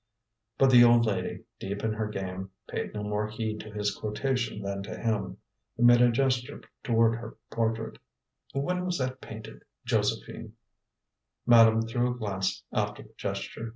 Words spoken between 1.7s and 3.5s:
in her game, paid no more